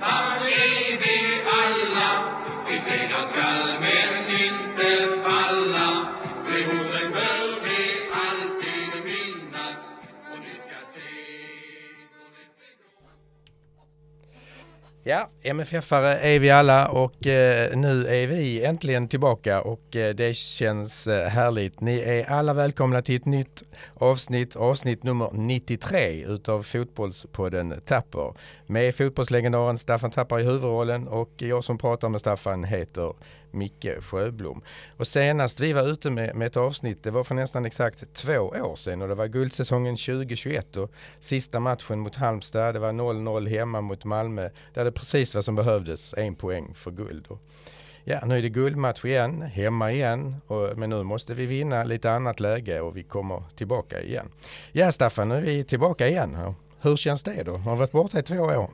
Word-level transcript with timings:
Habibi 0.00 1.42
Allah, 1.60 2.22
vi 2.66 2.78
alla. 2.78 2.78
Vi 2.78 2.78
segrar 2.78 3.22
skall 3.22 3.97
MFF-are 15.42 16.18
är 16.18 16.38
vi 16.38 16.50
alla 16.50 16.88
och 16.88 17.26
eh, 17.26 17.76
nu 17.76 18.06
är 18.06 18.26
vi 18.26 18.64
äntligen 18.64 19.08
tillbaka 19.08 19.62
och 19.62 19.96
eh, 19.96 20.14
det 20.14 20.36
känns 20.36 21.06
eh, 21.06 21.28
härligt. 21.28 21.80
Ni 21.80 21.98
är 22.00 22.30
alla 22.30 22.54
välkomna 22.54 23.02
till 23.02 23.16
ett 23.16 23.24
nytt 23.24 23.62
avsnitt, 23.94 24.56
avsnitt 24.56 25.02
nummer 25.02 25.30
93 25.32 26.24
utav 26.24 26.62
Fotbollspodden 26.62 27.80
Tapper. 27.84 28.34
Med 28.66 28.94
fotbollslegendaren 28.94 29.78
Staffan 29.78 30.10
Tapper 30.10 30.40
i 30.40 30.42
huvudrollen 30.42 31.08
och 31.08 31.30
jag 31.36 31.64
som 31.64 31.78
pratar 31.78 32.08
med 32.08 32.20
Staffan 32.20 32.64
heter 32.64 33.12
Micke 33.50 34.00
Sjöblom. 34.00 34.62
Och 34.96 35.06
senast 35.06 35.60
vi 35.60 35.72
var 35.72 35.88
ute 35.88 36.10
med, 36.10 36.36
med 36.36 36.46
ett 36.46 36.56
avsnitt, 36.56 37.02
det 37.02 37.10
var 37.10 37.24
för 37.24 37.34
nästan 37.34 37.66
exakt 37.66 38.14
två 38.14 38.38
år 38.38 38.76
sedan 38.76 39.02
och 39.02 39.08
det 39.08 39.14
var 39.14 39.26
guldsäsongen 39.26 39.96
2021 39.96 40.76
och 40.76 40.92
sista 41.18 41.60
matchen 41.60 41.98
mot 41.98 42.16
Halmstad, 42.16 42.74
det 42.74 42.78
var 42.78 42.92
0-0 42.92 43.48
hemma 43.48 43.80
mot 43.80 44.04
Malmö. 44.04 44.50
Det 44.74 44.80
hade 44.80 44.92
precis 44.92 45.34
vad 45.34 45.44
som 45.44 45.54
behövdes, 45.54 46.14
en 46.16 46.34
poäng 46.34 46.74
för 46.74 46.90
guld. 46.90 47.26
Och 47.28 47.42
ja, 48.04 48.20
nu 48.26 48.38
är 48.38 48.42
det 48.42 48.48
guldmatch 48.48 49.04
igen, 49.04 49.42
hemma 49.42 49.92
igen, 49.92 50.36
och, 50.46 50.78
men 50.78 50.90
nu 50.90 51.02
måste 51.02 51.34
vi 51.34 51.46
vinna 51.46 51.84
lite 51.84 52.10
annat 52.10 52.40
läge 52.40 52.80
och 52.80 52.96
vi 52.96 53.02
kommer 53.02 53.42
tillbaka 53.56 54.02
igen. 54.02 54.30
Ja 54.72 54.92
Staffan, 54.92 55.28
nu 55.28 55.34
är 55.34 55.40
vi 55.40 55.64
tillbaka 55.64 56.08
igen. 56.08 56.54
Hur 56.80 56.96
känns 56.96 57.22
det 57.22 57.42
då? 57.42 57.54
Har 57.54 57.76
varit 57.76 57.92
borta 57.92 58.18
i 58.18 58.22
två 58.22 58.40
år. 58.40 58.70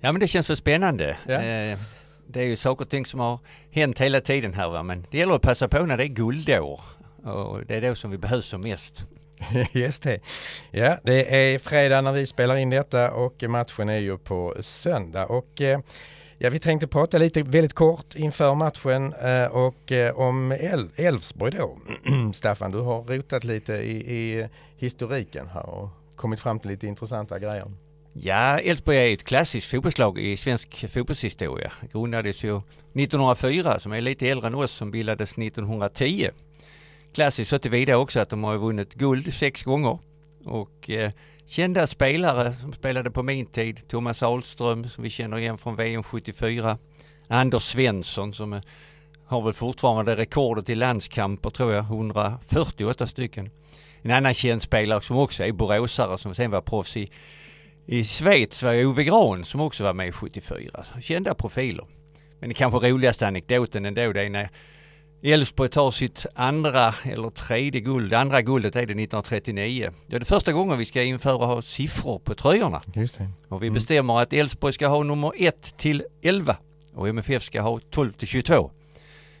Ja 0.00 0.12
men 0.12 0.20
det 0.20 0.26
känns 0.26 0.46
så 0.46 0.56
spännande. 0.56 1.16
Ja. 1.26 1.42
Eh, 1.42 1.78
det 2.28 2.40
är 2.40 2.44
ju 2.44 2.56
saker 2.56 2.84
och 2.84 2.90
ting 2.90 3.06
som 3.06 3.20
har 3.20 3.38
hänt 3.70 3.98
hela 3.98 4.20
tiden 4.20 4.54
här 4.54 4.68
va, 4.68 4.82
men 4.82 5.06
det 5.10 5.18
gäller 5.18 5.34
att 5.34 5.42
passa 5.42 5.68
på 5.68 5.86
när 5.86 5.96
det 5.96 6.04
är 6.04 6.08
guldår. 6.08 6.80
Och 7.22 7.64
det 7.66 7.74
är 7.74 7.80
då 7.80 7.94
som 7.94 8.10
vi 8.10 8.18
behövs 8.18 8.46
som 8.46 8.60
mest. 8.60 9.06
Just 9.72 10.02
det. 10.02 10.20
Ja, 10.70 10.98
det 11.02 11.52
är 11.52 11.58
fredag 11.58 12.00
när 12.00 12.12
vi 12.12 12.26
spelar 12.26 12.56
in 12.56 12.70
detta 12.70 13.10
och 13.10 13.42
matchen 13.42 13.88
är 13.88 13.98
ju 13.98 14.18
på 14.18 14.54
söndag. 14.60 15.26
Och 15.26 15.60
eh, 15.60 15.80
ja, 16.38 16.50
vi 16.50 16.58
tänkte 16.58 16.86
prata 16.86 17.18
lite 17.18 17.42
väldigt 17.42 17.72
kort 17.72 18.14
inför 18.14 18.54
matchen 18.54 19.12
eh, 19.12 19.44
och 19.44 19.92
eh, 19.92 20.18
om 20.18 20.52
Elfsborg 20.96 21.52
då. 21.52 21.78
Staffan, 22.34 22.70
du 22.70 22.78
har 22.78 23.02
rotat 23.02 23.44
lite 23.44 23.72
i, 23.72 24.16
i 24.16 24.48
historiken 24.76 25.46
här 25.46 25.68
och 25.68 25.88
kommit 26.16 26.40
fram 26.40 26.60
till 26.60 26.70
lite 26.70 26.86
intressanta 26.86 27.38
grejer. 27.38 27.72
Ja, 28.20 28.58
Elfsborg 28.58 28.96
är 28.96 29.14
ett 29.14 29.24
klassiskt 29.24 29.70
fotbollslag 29.70 30.18
i 30.18 30.36
svensk 30.36 30.90
fotbollshistoria. 30.92 31.72
Grundades 31.92 32.44
ju 32.44 32.56
1904 32.56 33.80
som 33.80 33.92
är 33.92 34.00
lite 34.00 34.28
äldre 34.28 34.46
än 34.46 34.54
oss 34.54 34.72
som 34.72 34.90
bildades 34.90 35.32
1910. 35.32 36.30
Klassiskt 37.14 37.50
så 37.50 37.58
tillvida 37.58 37.98
också 37.98 38.20
att 38.20 38.30
de 38.30 38.44
har 38.44 38.56
vunnit 38.56 38.94
guld 38.94 39.34
sex 39.34 39.62
gånger. 39.62 39.98
Och 40.44 40.90
eh, 40.90 41.10
kända 41.46 41.86
spelare 41.86 42.54
som 42.54 42.72
spelade 42.72 43.10
på 43.10 43.22
min 43.22 43.46
tid, 43.46 43.88
Thomas 43.88 44.22
Ahlström 44.22 44.88
som 44.88 45.04
vi 45.04 45.10
känner 45.10 45.38
igen 45.38 45.58
från 45.58 45.76
VM 45.76 46.02
74. 46.02 46.78
Anders 47.28 47.62
Svensson 47.62 48.34
som 48.34 48.52
eh, 48.52 48.62
har 49.26 49.42
väl 49.42 49.54
fortfarande 49.54 50.16
rekordet 50.16 50.68
i 50.68 50.74
landskamper 50.74 51.50
tror 51.50 51.72
jag, 51.72 51.84
148 51.84 53.06
stycken. 53.06 53.50
En 54.02 54.10
annan 54.10 54.34
känd 54.34 54.62
spelare 54.62 55.02
som 55.02 55.18
också 55.18 55.44
är 55.44 55.52
boråsare 55.52 56.18
som 56.18 56.34
sen 56.34 56.50
var 56.50 56.60
proffs 56.60 56.96
i 56.96 57.10
i 57.86 58.04
Schweiz 58.04 58.62
var 58.62 58.84
Ove 58.84 59.04
Grahn 59.04 59.44
som 59.44 59.60
också 59.60 59.84
var 59.84 59.92
med 59.94 60.08
i 60.08 60.12
74. 60.12 60.84
Kända 61.00 61.34
profiler. 61.34 61.86
Men 62.40 62.48
det 62.48 62.54
kanske 62.54 62.90
roligaste 62.90 63.26
anekdoten 63.26 63.84
ändå 63.84 64.12
det 64.12 64.22
är 64.22 64.30
när 64.30 64.48
Elfsborg 65.22 65.70
tar 65.70 65.90
sitt 65.90 66.26
andra 66.34 66.94
eller 67.04 67.30
tredje 67.30 67.80
guld. 67.80 68.14
Andra 68.14 68.42
guldet 68.42 68.76
är 68.76 68.80
det 68.80 68.84
1939. 68.84 69.90
Det 70.06 70.16
är 70.16 70.20
det 70.20 70.26
första 70.26 70.52
gången 70.52 70.78
vi 70.78 70.84
ska 70.84 71.02
införa 71.02 71.46
ha 71.46 71.62
siffror 71.62 72.18
på 72.18 72.34
tröjorna. 72.34 72.82
Just 72.94 73.18
det. 73.18 73.28
Och 73.48 73.62
vi 73.62 73.66
Mm. 73.66 73.74
bestämmer 73.74 74.20
att 74.20 74.32
Elfsborg 74.32 74.72
ska 74.72 74.88
ha 74.88 75.02
nummer 75.02 75.32
1 75.36 75.78
till 75.78 76.04
11 76.22 76.56
och 76.94 77.08
MFF 77.08 77.42
ska 77.42 77.60
ha 77.60 77.80
12 77.90 78.12
till 78.12 78.28
22. 78.28 78.70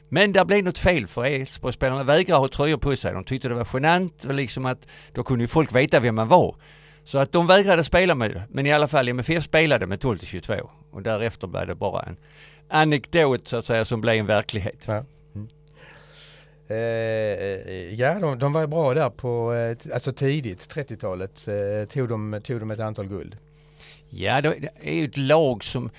Men 0.08 0.32
det 0.32 0.44
blev 0.44 0.64
något 0.64 0.78
fel 0.78 1.06
för 1.06 1.24
Elfsborgsspelarna 1.24 2.04
vägrade 2.04 2.40
ha 2.40 2.48
tröjor 2.48 2.78
på 2.78 2.96
sig. 2.96 3.12
De 3.14 3.24
tyckte 3.24 3.48
det 3.48 3.54
var 3.54 3.68
genant 3.72 4.24
och 4.24 4.34
liksom 4.34 4.66
att 4.66 4.86
då 5.14 5.22
kunde 5.22 5.44
ju 5.44 5.48
folk 5.48 5.74
veta 5.74 6.00
vem 6.00 6.14
man 6.14 6.28
var. 6.28 6.56
Så 7.06 7.18
att 7.18 7.32
de 7.32 7.46
vägrade 7.46 7.84
spela 7.84 8.14
med 8.14 8.30
det. 8.30 8.42
Men 8.48 8.66
i 8.66 8.72
alla 8.72 8.88
fall 8.88 9.08
MFF 9.08 9.44
spelade 9.44 9.86
med 9.86 10.00
12 10.00 10.18
till 10.18 10.28
22 10.28 10.54
och 10.90 11.02
därefter 11.02 11.46
blev 11.46 11.66
det 11.66 11.74
bara 11.74 12.02
en 12.02 12.16
anekdot 12.68 13.48
så 13.48 13.56
att 13.56 13.64
säga 13.64 13.84
som 13.84 14.00
blev 14.00 14.14
en 14.14 14.26
verklighet. 14.26 14.84
Ja. 14.86 15.04
Mm. 15.34 15.48
Eh, 16.68 17.94
ja, 17.94 18.18
de, 18.18 18.38
de 18.38 18.52
var 18.52 18.60
ju 18.60 18.66
bra 18.66 18.94
där 18.94 19.10
på, 19.10 19.54
eh, 19.54 19.94
alltså 19.94 20.12
tidigt, 20.12 20.74
30-talet, 20.74 21.48
eh, 21.48 21.88
tog, 21.88 22.08
de, 22.08 22.40
tog 22.44 22.60
de 22.60 22.70
ett 22.70 22.80
antal 22.80 23.06
guld. 23.06 23.36
Ja, 24.10 24.40
det 24.40 24.68
är 24.82 24.94
ju 24.94 25.04
ett 25.04 25.16
lag 25.16 25.64
som 25.64 25.90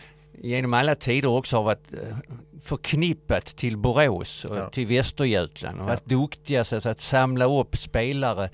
genom 0.41 0.73
alla 0.73 0.95
tider 0.95 1.29
också 1.29 1.55
har 1.55 1.63
varit 1.63 1.93
eh, 1.93 2.17
förknippat 2.63 3.45
till 3.45 3.77
Borås 3.77 4.45
och 4.45 4.57
Ja. 4.57 4.69
till 4.69 4.87
Västergötland 4.87 5.77
och 5.79 5.83
Ja. 5.83 5.87
varit 5.87 6.05
duktiga 6.05 6.63
så 6.63 6.75
att, 6.75 6.85
att 6.85 6.99
samla 6.99 7.45
upp 7.59 7.77
spelare 7.77 8.49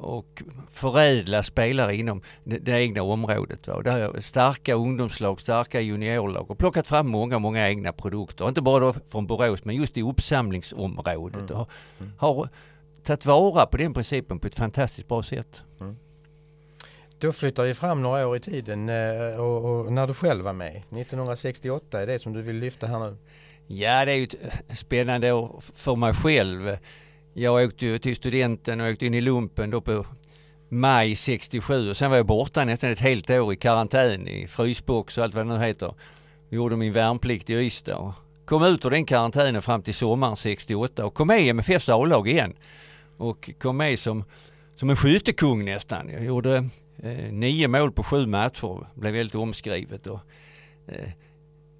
och 0.00 0.42
förädla 0.70 1.42
spelare 1.42 1.96
inom 1.96 2.22
det, 2.44 2.68
egna 2.68 3.02
området. 3.02 3.68
Va? 3.68 3.74
Och 3.74 3.84
där 3.84 4.20
starka 4.20 4.74
ungdomslag, 4.74 5.40
starka 5.40 5.80
juniorlag 5.80 6.50
och 6.50 6.58
plockat 6.58 6.86
fram 6.86 7.08
många, 7.08 7.38
många 7.38 7.68
egna 7.68 7.92
produkter. 7.92 8.48
Inte 8.48 8.62
bara 8.62 8.80
då 8.80 8.92
från 8.92 9.26
Borås 9.26 9.64
men 9.64 9.76
just 9.76 9.96
i 9.96 10.02
uppsamlingsområdet. 10.02 11.50
Mm. 11.50 11.60
Och 11.60 11.68
har 12.18 12.48
tagit 13.04 13.26
vara 13.26 13.66
på 13.66 13.76
den 13.76 13.94
principen 13.94 14.38
på 14.38 14.46
ett 14.46 14.56
fantastiskt 14.56 15.08
bra 15.08 15.22
sätt. 15.22 15.62
Då 17.18 17.32
flyttar 17.32 17.64
vi 17.64 17.74
fram 17.74 18.02
några 18.02 18.28
år 18.28 18.36
i 18.36 18.40
tiden 18.40 18.88
eh, 18.88 19.40
och, 19.40 19.64
och 19.64 19.92
när 19.92 20.06
du 20.06 20.14
själv 20.14 20.44
var 20.44 20.52
med. 20.52 20.76
1968 20.76 22.02
är 22.02 22.06
det 22.06 22.18
som 22.18 22.32
du 22.32 22.42
vill 22.42 22.56
lyfta 22.56 22.86
här 22.86 22.98
nu. 22.98 23.16
Ja, 23.66 24.04
det 24.04 24.12
är 24.12 24.16
ju 24.16 24.24
ett 24.24 24.78
spännande 24.78 25.32
år 25.32 25.62
för 25.74 25.96
mig 25.96 26.14
själv. 26.14 26.76
Jag 27.34 27.64
åkte 27.64 27.86
ju 27.86 27.98
till 27.98 28.16
studenten 28.16 28.80
och 28.80 28.88
åkte 28.88 29.06
in 29.06 29.14
i 29.14 29.20
lumpen 29.20 29.70
då 29.70 29.80
på 29.80 30.06
maj 30.68 31.16
67 31.16 31.90
och 31.90 31.96
sen 31.96 32.10
var 32.10 32.16
jag 32.16 32.26
borta 32.26 32.64
nästan 32.64 32.90
ett 32.90 33.00
helt 33.00 33.30
år 33.30 33.52
i 33.52 33.56
karantän 33.56 34.28
i 34.28 34.46
frysbox 34.46 35.18
och 35.18 35.24
allt 35.24 35.34
vad 35.34 35.46
det 35.46 35.58
nu 35.58 35.64
heter. 35.64 35.94
Gjorde 36.50 36.76
min 36.76 36.92
värnplikt 36.92 37.50
i 37.50 37.54
Ystad 37.54 37.96
och 37.96 38.12
kom 38.44 38.62
ut 38.62 38.84
ur 38.84 38.90
den 38.90 39.04
karantänen 39.04 39.62
fram 39.62 39.82
till 39.82 39.94
sommaren 39.94 40.36
68 40.36 41.06
och 41.06 41.14
kom 41.14 41.28
med 41.28 41.42
i 41.42 41.48
MFFs 41.48 41.88
A-lag 41.88 42.28
igen. 42.28 42.54
Och 43.16 43.50
kom 43.58 43.76
med 43.76 43.98
som, 43.98 44.24
som 44.76 44.90
en 44.90 44.96
skyttekung 44.96 45.64
nästan. 45.64 46.08
Jag 46.08 46.24
gjorde 46.24 46.68
eh, 47.02 47.32
nio 47.32 47.68
mål 47.68 47.92
på 47.92 48.02
sju 48.02 48.26
matcher, 48.26 48.86
blev 48.94 49.12
väldigt 49.12 49.34
omskrivet. 49.34 50.06
Och, 50.06 50.20
eh, 50.88 51.08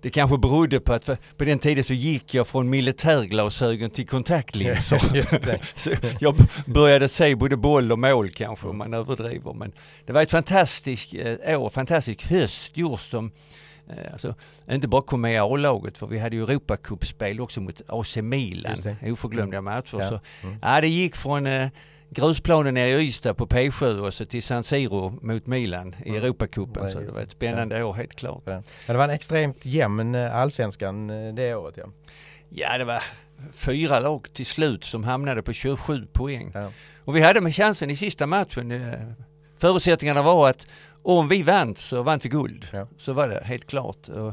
det 0.03 0.11
kanske 0.11 0.39
berodde 0.39 0.81
på 0.81 0.93
att 0.93 1.07
på 1.37 1.45
den 1.45 1.59
tiden 1.59 1.85
så 1.85 1.95
gick 1.95 2.35
jag 2.35 2.47
från 2.47 2.71
militärglasögon 2.71 3.91
till 3.91 4.07
kontaktlinser. 4.07 5.61
Så 5.77 5.91
jag 6.21 6.37
började 6.67 7.09
se 7.09 7.35
både 7.35 7.57
boll 7.57 7.93
och 7.93 7.99
mål 7.99 8.31
kanske 8.31 8.69
om 8.69 8.79
man 8.79 8.95
överdriver. 8.95 9.53
Men 9.53 9.73
det 10.07 10.13
var 10.13 10.23
ett 10.23 10.31
fantastiskt 10.31 11.15
eh, 11.45 11.61
år, 11.61 11.71
fantastisk 11.71 12.23
höst 12.31 12.77
just 12.77 13.11
som 13.11 13.33
eh, 13.89 14.13
Alltså, 14.13 14.35
inte 14.71 14.89
bara 14.89 15.03
kom 15.03 15.21
med 15.21 15.35
i 15.35 15.39
A-laget 15.39 15.99
för 15.99 16.07
vi 16.07 16.19
hade 16.19 16.37
ju 16.37 16.43
Europacupspel 16.43 17.41
också 17.41 17.61
mot 17.61 17.81
AC 17.89 18.17
Milan. 18.17 18.77
Oförglömliga 19.03 19.61
matcher. 19.61 19.97
Ja. 20.01 20.09
Så, 20.09 20.21
Mm. 20.43 20.57
ja, 20.63 20.81
det 20.81 20.89
gick 20.89 21.17
från 21.17 21.47
eh, 21.47 21.69
grusplanen 22.11 22.75
nere 22.75 22.89
i 23.03 23.07
Ystad 23.07 23.35
på 23.35 23.47
P7 23.47 23.99
och 23.99 24.15
så 24.15 24.25
till 24.25 24.43
San 24.43 24.65
Siro 24.65 25.19
mot 25.23 25.47
Milan 25.47 25.95
i 26.05 26.09
Mm. 26.09 26.23
Europacupen. 26.25 26.83
Ja, 26.85 26.91
Så 26.91 27.01
det 27.01 27.13
var 27.13 27.21
ett 27.21 27.31
spännande 27.31 27.85
år 27.85 27.95
helt 27.95 28.15
klart. 28.15 28.43
Ja. 28.45 28.53
Men 28.53 28.95
det 28.95 28.97
var 28.97 29.05
en 29.05 29.11
extremt 29.11 29.65
jämn 29.67 30.15
eh, 30.15 30.37
allsvenskan 30.37 31.11
eh, 31.11 31.35
det 31.35 31.55
året 31.55 31.75
ja. 31.77 31.85
Ja, 32.49 32.79
det 32.79 32.85
var 32.85 33.03
fyra 33.53 34.01
lag 34.01 34.27
till 34.33 34.47
slut 34.47 34.85
som 34.85 35.05
hamnade 35.05 35.43
på 35.43 35.53
27 35.53 36.07
poäng. 36.13 36.51
ja. 36.55 36.73
Och 37.05 37.17
vi 37.17 37.21
hade 37.21 37.41
med 37.41 37.55
chansen 37.55 37.91
i 37.91 37.97
sista 37.97 38.27
matchen. 38.27 38.71
eh, 38.71 38.93
Förutsättningarna 39.59 40.23
var 40.23 40.51
att 40.51 40.67
om 41.03 41.29
vi 41.29 41.43
vann 41.43 41.77
så 41.77 42.03
vann 42.03 42.21
vi 42.23 42.29
guld. 42.29 42.67
Ja. 42.73 42.87
Så 42.97 43.13
var 43.13 43.29
det 43.29 43.43
helt 43.45 43.67
klart. 43.67 44.09
Och 44.09 44.33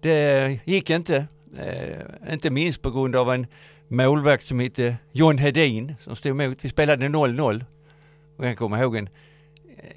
det 0.00 0.58
gick 0.64 0.90
inte. 0.90 1.26
Eh, 1.58 2.32
inte 2.32 2.50
minst 2.50 2.82
på 2.82 2.90
grund 2.90 3.16
av 3.16 3.32
en 3.32 3.46
målvakt 3.92 4.44
som 4.44 4.60
hette 4.60 4.96
John 5.12 5.38
Hedin 5.38 5.94
som 6.00 6.16
stod 6.16 6.30
emot. 6.40 6.64
Vi 6.64 6.68
spelade 6.68 7.06
0-0. 7.08 7.64
Och 8.36 8.46
jag 8.46 8.58
kommer 8.58 8.82
ihåg 8.82 8.96
en 8.96 9.08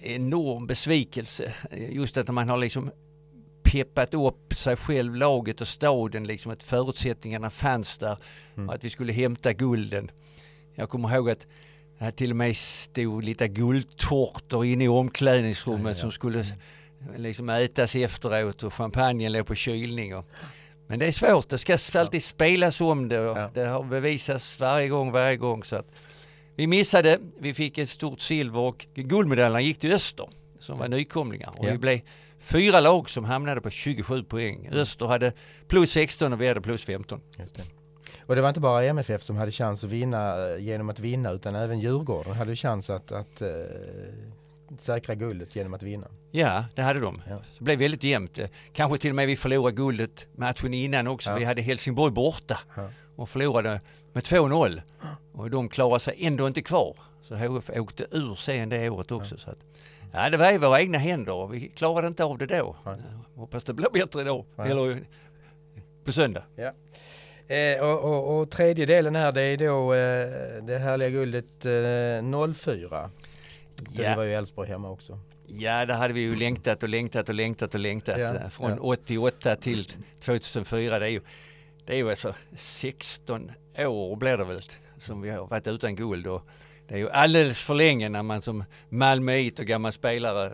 enorm 0.01 0.67
besvikelse. 0.67 1.53
Just 1.89 2.17
att 2.17 2.27
man 2.29 2.49
har 2.49 2.57
liksom 2.57 2.91
peppat 3.63 4.13
upp 4.13 4.53
sig 4.53 4.75
själv, 4.75 5.15
laget 5.15 5.61
och 5.61 5.67
staden, 5.67 6.27
liksom 6.27 6.51
att 6.51 6.63
förutsättningarna 6.63 7.49
fanns 7.49 7.97
där 7.97 8.17
Mm. 8.57 8.69
och 8.69 8.75
att 8.75 8.83
vi 8.83 8.89
skulle 8.89 9.13
hämta 9.13 9.53
gulden. 9.53 10.11
Jag 10.75 10.89
kommer 10.89 11.15
ihåg 11.15 11.29
att 11.29 11.47
det 11.99 12.11
till 12.11 12.29
och 12.31 12.35
med 12.37 12.57
stod 12.57 13.23
lite 13.23 13.47
guldtårtor 13.47 14.65
inne 14.65 14.83
i 14.83 14.87
omklädningsrummet 14.87 15.85
Ja, 15.85 15.89
ja. 15.91 16.01
som 16.01 16.11
skulle 16.11 16.45
liksom 17.17 17.49
ätas 17.49 17.95
efteråt 17.95 18.63
och 18.63 18.73
champagnen 18.73 19.31
låg 19.31 19.45
på 19.47 19.55
kylning. 19.55 20.15
Och, 20.15 20.25
men 20.87 20.99
det 20.99 21.05
är 21.07 21.11
svårt, 21.11 21.49
det 21.49 21.57
ska 21.57 21.77
alltid 21.99 22.23
spelas 22.23 22.81
om 22.81 23.07
det 23.09 23.19
och 23.19 23.37
Ja. 23.37 23.49
det 23.53 23.65
har 23.65 23.83
bevisats 23.83 24.59
varje 24.59 24.87
gång, 24.87 25.11
varje 25.11 25.37
gång. 25.37 25.63
Så 25.63 25.75
att 25.75 25.87
vi 26.55 26.67
missade, 26.67 27.19
vi 27.39 27.53
fick 27.53 27.77
ett 27.77 27.89
stort 27.89 28.19
silver 28.19 28.59
och 28.59 28.85
guldmedaljerna 28.95 29.61
gick 29.61 29.77
till 29.79 29.93
Öster 29.93 30.29
som 30.59 30.77
var 30.77 30.87
nykomlingar. 30.87 31.53
Och 31.57 31.65
Ja. 31.65 31.71
vi 31.71 31.77
blev 31.77 31.99
fyra 32.39 32.79
lag 32.79 33.09
som 33.09 33.25
hamnade 33.25 33.61
på 33.61 33.69
27 33.69 34.23
poäng. 34.23 34.69
Öster 34.73 35.05
hade 35.05 35.33
plus 35.67 35.91
16 35.91 36.33
och 36.33 36.41
vi 36.41 36.47
hade 36.47 36.61
plus 36.61 36.83
15. 36.85 37.21
Just 37.39 37.55
det. 37.55 37.63
Och 38.27 38.35
det 38.35 38.41
var 38.41 38.49
inte 38.49 38.59
bara 38.61 38.83
MFF 38.85 39.21
som 39.23 39.35
hade 39.37 39.51
chans 39.51 39.83
att 39.83 39.89
vinna 39.89 40.49
eh, 40.49 40.57
genom 40.63 40.89
att 40.89 40.99
vinna 40.99 41.31
utan 41.31 41.55
även 41.55 41.79
Djurgården 41.79 42.33
hade 42.33 42.55
chans 42.55 42.89
att, 42.89 43.11
att 43.11 43.41
eh, 43.41 43.47
säkra 44.81 45.15
guldet 45.15 45.55
genom 45.55 45.73
att 45.73 45.83
vinna. 45.83 46.07
Ja, 46.31 46.65
det 46.75 46.81
hade 46.81 46.99
de. 46.99 47.21
Ja. 47.29 47.35
Det 47.57 47.63
blev 47.63 47.79
väldigt 47.79 48.03
jämnt. 48.03 48.39
Kanske 48.73 48.97
till 48.97 49.09
och 49.09 49.15
med 49.15 49.27
vi 49.27 49.35
förlorade 49.35 49.75
guldet 49.75 50.27
matchen 50.35 50.73
innan 50.73 51.07
också. 51.07 51.29
Ja. 51.29 51.35
Vi 51.35 51.43
hade 51.43 51.61
Helsingborg 51.61 52.11
borta 52.13 52.59
Ja. 52.75 52.89
och 53.15 53.29
förlorade 53.29 53.81
med 54.13 54.23
2-0. 54.23 54.81
Och 55.33 55.49
de 55.49 55.69
klarade 55.69 55.99
sig 55.99 56.15
ändå 56.19 56.47
inte 56.47 56.61
kvar. 56.61 56.95
Så 57.21 57.35
HF 57.35 57.69
åkte 57.69 58.05
ur 58.11 58.35
sen 58.35 58.69
det 58.69 58.89
året 58.89 59.11
också. 59.11 59.37
Så 59.37 59.49
att, 59.49 59.57
ja, 60.13 60.29
det 60.29 60.37
var 60.37 60.51
i 60.53 60.57
våra 60.57 60.81
egna 60.81 60.97
händer 60.97 61.33
och 61.33 61.53
vi 61.53 61.67
klarade 61.69 62.07
inte 62.07 62.23
av 62.23 62.37
det 62.37 62.45
då. 62.45 62.75
Hoppas 63.35 63.63
det 63.63 63.73
blir 63.73 63.89
bättre. 63.93 64.23
Nej. 64.23 64.71
Eller 64.71 64.99
på 66.05 66.11
söndag. 66.11 66.43
Eh, 67.47 67.81
och, 67.83 67.99
och, 68.03 68.39
och 68.39 68.49
tredje 68.51 68.85
delen 68.85 69.15
här 69.15 69.31
det 69.31 69.41
är 69.41 69.57
då 69.57 69.93
eh, 69.93 70.63
det 70.63 70.77
härliga 70.77 71.09
guldet 71.09 71.65
eh, 71.65 72.53
04. 72.53 73.09
Det 73.75 74.03
Ja. 74.03 74.15
var 74.15 74.23
ju 74.23 74.33
Elfsborg 74.33 74.69
hemma 74.69 74.89
också. 74.89 75.19
Ja, 75.47 75.85
det 75.85 75.93
hade 75.93 76.13
vi 76.13 76.19
ju 76.21 76.35
längtat 76.35 76.83
och 76.83 76.89
längtat 76.89 77.29
och 77.29 77.35
längtat 77.35 77.73
och 77.73 77.79
längtat. 77.79 78.19
Eh, 78.19 78.49
Från 78.49 78.69
ja. 78.69 78.77
88 78.79 79.55
till 79.55 79.91
2004. 80.19 80.99
Det 80.99 81.05
är 81.05 81.09
ju, 81.09 81.21
det 81.85 81.93
är 81.93 81.97
ju 81.97 82.09
alltså 82.09 82.33
16 82.55 83.51
år 83.77 84.15
blir 84.15 84.37
det 84.37 84.43
väl 84.45 84.61
som 84.99 85.21
vi 85.21 85.29
har 85.29 85.47
varit 85.47 85.67
utan 85.67 85.95
guld. 85.95 86.27
Och 86.27 86.41
det 86.87 86.93
är 86.93 86.97
ju 86.99 87.09
alldeles 87.09 87.61
för 87.61 87.73
länge 87.73 88.09
när 88.09 88.23
man 88.23 88.41
som 88.41 88.63
Malmöit 88.89 89.59
och 89.59 89.65
gammal 89.65 89.91
spelare 89.91 90.45
eh, 90.45 90.53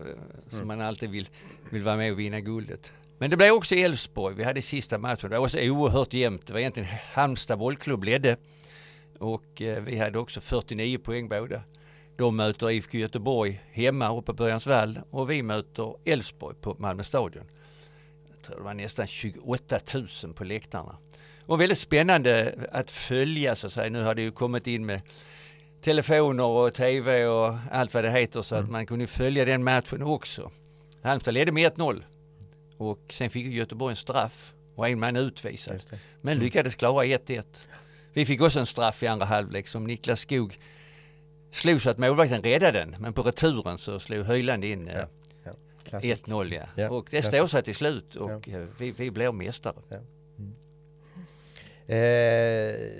som 0.50 0.56
Mm. 0.58 0.68
man 0.68 0.82
alltid 0.82 1.10
vill, 1.10 1.30
vill 1.70 1.84
vara 1.84 1.96
med 1.98 2.12
och 2.12 2.20
vinna 2.20 2.40
guldet. 2.40 2.92
Men 3.18 3.30
det 3.30 3.38
blev 3.38 3.52
också 3.54 3.76
Elfsborg. 3.76 4.36
Vi 4.36 4.44
hade 4.44 4.62
sista 4.62 4.98
matchen. 4.98 5.30
Det 5.30 5.38
var 5.38 5.46
också 5.46 5.60
oerhört 5.60 6.14
jämnt. 6.14 6.48
Det 6.48 6.54
var 6.54 6.60
egentligen 6.60 6.90
Halmstad 7.14 7.60
bollklubb 7.60 8.04
ledde. 8.04 8.38
Och 9.20 9.62
eh, 9.62 9.84
vi 9.84 9.98
hade 9.98 10.20
också 10.20 10.42
49 10.42 10.98
poäng 10.98 11.30
båda. 11.30 11.62
De 12.22 12.36
möter 12.36 12.70
IFK 12.72 12.98
Göteborg 12.98 13.62
hemma 13.72 14.18
uppe 14.18 14.26
på 14.26 14.34
Börjansvall 14.34 15.00
och 15.12 15.32
vi 15.32 15.44
möter 15.44 15.96
Elfsborg 16.06 16.56
på 16.62 16.76
Malmö 16.80 17.04
stadion. 17.04 17.44
Jag 18.30 18.42
tror 18.42 18.56
det 18.56 18.62
var 18.64 18.74
nästan 18.74 19.08
28 19.08 19.80
000 20.24 20.34
på 20.34 20.44
läktarna. 20.44 20.98
Och 21.46 21.62
väldigt 21.62 21.78
spännande 21.78 22.56
att 22.72 22.92
följa 22.92 23.56
så 23.56 23.68
att 23.68 23.74
säga. 23.74 23.90
Nu 23.90 24.04
har 24.04 24.16
det 24.16 24.22
ju 24.22 24.32
kommit 24.32 24.68
in 24.68 24.86
med 24.86 25.02
telefoner 25.82 26.44
och 26.46 26.74
tv 26.74 27.26
och 27.26 27.58
allt 27.72 27.94
vad 27.94 28.04
det 28.04 28.12
heter 28.12 28.42
så 28.42 28.56
att 28.56 28.62
Mm. 28.62 28.72
man 28.72 28.86
kunde 28.86 29.08
följa 29.08 29.46
den 29.46 29.64
matchen 29.64 30.02
också. 30.04 30.52
Halmstad 31.04 31.34
ledde 31.34 31.52
med 31.52 31.72
1-0 31.74 32.04
och 32.78 33.00
sen 33.10 33.30
fick 33.30 33.46
Göteborg 33.46 33.92
en 33.92 33.96
straff 33.98 34.54
och 34.76 34.90
en 34.90 35.00
man 35.00 35.16
utvisad. 35.16 35.82
Men 36.22 36.32
Mm. 36.34 36.44
lyckades 36.44 36.76
klara 36.76 37.06
1-1. 37.06 37.68
Vi 38.14 38.26
fick 38.26 38.42
också 38.42 38.60
en 38.60 38.66
straff 38.66 39.04
i 39.04 39.08
andra 39.08 39.26
halvlek 39.26 39.68
som 39.68 39.84
Niklas 39.88 40.20
Skog 40.20 40.60
slog 41.52 41.82
så 41.82 41.90
att 41.90 41.98
målvakten 41.98 42.42
räddade 42.42 42.80
den. 42.80 42.96
Men 43.00 43.14
på 43.14 43.22
returen 43.24 43.78
så 43.78 44.00
slog 44.00 44.26
Höjland 44.26 44.64
in 44.66 44.88
eh, 44.88 44.96
Ja. 45.00 45.52
Klassiskt. 45.84 46.28
1-0 46.28 46.54
ja. 46.56 46.64
Ja, 46.84 46.90
Och 46.90 47.08
det 47.10 47.22
står 47.22 47.48
sig 47.48 47.64
till 47.64 47.76
slut 47.76 48.16
och 48.16 48.50
eh, 48.50 48.66
vi, 48.78 48.92
vi 48.92 49.12
blir 49.12 49.32
mästare. 49.32 49.76
Eh, 51.88 51.98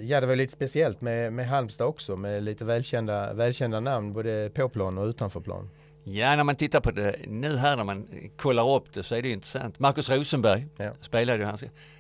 ja 0.06 0.22
det 0.22 0.28
var 0.28 0.36
lite 0.36 0.54
speciellt 0.54 1.02
med, 1.02 1.34
med 1.34 1.48
Halmstad 1.48 1.88
också 1.88 2.16
med 2.16 2.44
lite 2.44 2.66
välkända, 2.66 3.34
välkända 3.34 3.80
namn 3.80 4.14
både 4.14 4.50
på 4.54 4.70
plan 4.70 4.98
och 4.98 5.06
utanför 5.06 5.40
plan. 5.40 5.70
Ja, 6.04 6.36
när 6.36 6.44
man 6.44 6.56
tittar 6.56 6.80
på 6.80 6.92
det 6.92 7.16
nu 7.28 7.58
här 7.58 7.78
när 7.78 7.84
man 7.84 8.08
kollar 8.38 8.76
upp 8.76 8.94
det 8.94 9.04
så 9.04 9.16
är 9.16 9.22
det 9.22 9.30
intressant. 9.30 9.80
Marcus 9.80 10.10
Rosenberg 10.10 10.66
Ja. 10.78 10.92
spelade 11.02 11.40
ju, 11.40 11.46
han 11.46 11.58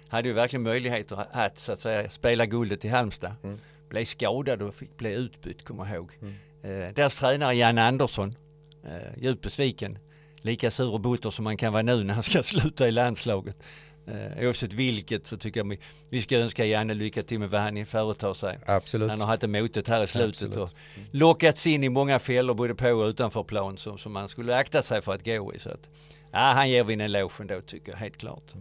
hade 0.07 0.27
ju 0.27 0.33
verkligen 0.33 0.63
möjligheter 0.63 1.25
att 1.31 1.57
så 1.59 1.71
att 1.71 1.80
säga 1.80 2.09
spela 2.09 2.45
guldet 2.45 2.86
i 2.86 2.88
Halmstad. 2.88 3.31
Mm. 3.44 3.59
Blev 3.92 4.06
skadad 4.06 4.62
och 4.62 4.76
fick 4.76 4.98
bli 4.98 5.14
utbytt, 5.14 5.66
kommer 5.66 5.86
jag 5.86 5.96
ihåg. 5.96 6.12
Mm. 6.22 6.34
Eh, 6.64 6.94
deras 6.94 7.16
tränare 7.16 7.56
Janne 7.56 7.84
Andersson, 7.84 8.36
eh, 8.86 9.24
djupt 9.24 9.42
besviken. 9.42 9.98
Lika 10.42 10.72
sur 10.72 10.94
och 10.94 11.00
butter 11.02 11.30
som 11.30 11.44
man 11.44 11.58
kan 11.58 11.74
vara 11.74 11.84
nu 11.84 12.04
när 12.04 12.14
han 12.14 12.24
ska 12.24 12.44
sluta 12.54 12.88
i 12.88 12.92
landslaget. 12.92 13.58
Eh, 14.08 14.46
oavsett 14.46 14.74
vilket 14.74 15.26
så 15.26 15.38
tycker 15.38 15.60
jag 15.60 15.70
vi, 15.70 15.80
vi 16.10 16.22
ska 16.22 16.38
önska 16.38 16.66
Janne 16.66 16.94
lycka 16.94 17.24
till 17.24 17.40
med 17.40 17.50
vad 17.50 17.62
han 17.62 17.86
företar 17.86 18.34
sig. 18.34 18.60
Absolut. 18.66 19.10
Han 19.10 19.20
har 19.20 19.28
haft 19.28 19.48
motet 19.48 19.88
här 19.88 20.04
i 20.04 20.08
slutet 20.08 20.44
Absolut. 20.44 20.58
och 20.58 20.70
lockats 21.12 21.68
in 21.68 21.84
i 21.84 21.90
många 21.90 22.20
fällor 22.20 22.54
både 22.54 22.76
på 22.76 22.90
och 22.90 23.08
utanför 23.08 23.44
plan 23.44 23.78
som, 23.78 23.98
som 23.98 24.12
man 24.12 24.30
skulle 24.30 24.56
akta 24.56 24.82
sig 24.82 25.02
för 25.02 25.14
att 25.14 25.26
gå 25.26 25.54
i. 25.54 25.60
Så 25.60 25.70
att, 25.70 25.90
ja, 26.32 26.40
han 26.40 26.70
ger 26.70 26.84
vi 26.84 26.94
en 26.94 27.02
eloge 27.02 27.34
ändå 27.40 27.62
tycker 27.62 27.92
jag, 27.92 28.00
helt 28.00 28.18
klart. 28.18 28.54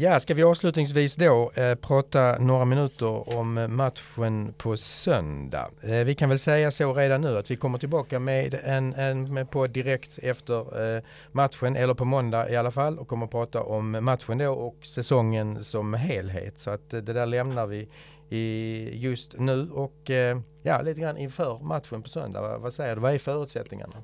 Ja, 0.00 0.20
ska 0.20 0.34
vi 0.34 0.42
avslutningsvis 0.42 1.16
då 1.16 1.50
eh, 1.54 1.74
prata 1.74 2.38
några 2.38 2.64
minuter 2.64 3.36
om 3.36 3.58
eh, 3.58 3.68
matchen 3.68 4.54
på 4.58 4.76
söndag. 4.76 5.70
Eh, 5.82 5.98
vi 5.98 6.14
kan 6.14 6.28
väl 6.28 6.38
säga 6.38 6.70
så 6.70 6.94
redan 6.94 7.20
nu 7.20 7.38
att 7.38 7.50
vi 7.50 7.56
kommer 7.56 7.78
tillbaka 7.78 8.18
med 8.18 8.54
en, 8.64 8.94
en 8.94 9.34
med 9.34 9.50
på 9.50 9.66
direkt 9.66 10.18
efter 10.22 10.96
eh, 10.96 11.02
matchen 11.32 11.76
eller 11.76 11.94
på 11.94 12.04
måndag 12.04 12.50
i 12.50 12.56
alla 12.56 12.70
fall 12.70 12.98
och 12.98 13.08
kommer 13.08 13.26
prata 13.26 13.62
om 13.62 13.90
matchen 13.90 14.38
då 14.38 14.52
och 14.52 14.86
säsongen 14.86 15.64
som 15.64 15.94
helhet. 15.94 16.58
Så 16.58 16.70
att 16.70 16.94
eh, 16.94 17.00
det 17.00 17.12
där 17.12 17.26
lämnar 17.26 17.66
vi 17.66 17.88
i 18.28 18.90
just 18.92 19.38
nu 19.38 19.70
och 19.70 20.10
eh, 20.10 20.40
ja, 20.62 20.82
lite 20.82 21.00
grann 21.00 21.16
inför 21.16 21.58
matchen 21.58 22.02
på 22.02 22.08
söndag. 22.08 22.40
Vad, 22.40 22.60
vad 22.60 22.74
säger 22.74 22.94
du? 22.94 23.00
Vad 23.00 23.14
är 23.14 23.18
förutsättningarna? 23.18 23.96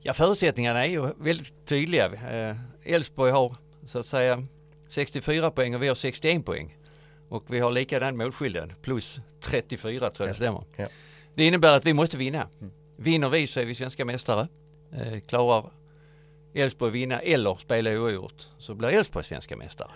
Ja, 0.00 0.12
förutsättningarna 0.12 0.84
är 0.84 0.90
ju 0.90 1.08
väldigt 1.18 1.66
tydliga. 1.66 2.04
Eh, 2.06 2.56
Elfsborg 2.84 3.30
har 3.32 3.56
så 3.84 3.98
att 3.98 4.06
säga 4.06 4.46
64 4.88 5.50
poäng 5.50 5.74
och 5.74 5.82
vi 5.82 5.88
har 5.88 5.94
61 5.94 6.44
poäng. 6.44 6.76
Och 7.28 7.44
vi 7.46 7.58
har 7.58 7.70
likadan 7.70 8.16
målskillnad, 8.16 8.82
plus 8.82 9.20
34 9.40 10.10
tror 10.10 10.28
jag 10.28 10.34
det 10.34 10.36
stämmer. 10.36 10.64
Ja. 10.76 10.86
Det 11.34 11.44
innebär 11.46 11.76
att 11.76 11.84
vi 11.84 11.94
måste 11.94 12.16
vinna. 12.16 12.48
Mm. 12.60 12.72
Vinner 12.96 13.28
vi 13.28 13.46
så 13.46 13.60
är 13.60 13.64
vi 13.64 13.74
svenska 13.74 14.04
mästare. 14.04 14.48
Eh, 14.92 15.20
klarar 15.20 15.70
Elfsborg 16.54 16.92
vinna 16.92 17.20
eller 17.20 17.54
spela 17.54 17.90
oavgjort 17.90 18.46
så 18.58 18.74
blir 18.74 18.88
Elfsborg 18.88 19.24
svenska 19.24 19.56
mästare. 19.56 19.90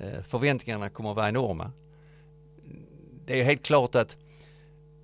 Eh, 0.00 0.22
förväntningarna 0.22 0.90
kommer 0.90 1.10
att 1.10 1.16
vara 1.16 1.28
enorma. 1.28 1.72
Det 3.26 3.40
är 3.40 3.44
helt 3.44 3.62
klart 3.62 3.94
att 3.94 4.16